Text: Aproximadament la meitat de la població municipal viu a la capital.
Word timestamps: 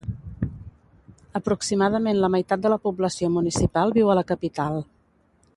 Aproximadament 1.41 2.23
la 2.23 2.31
meitat 2.37 2.65
de 2.65 2.73
la 2.75 2.81
població 2.87 3.31
municipal 3.37 3.97
viu 3.99 4.13
a 4.15 4.21
la 4.23 4.29
capital. 4.33 4.85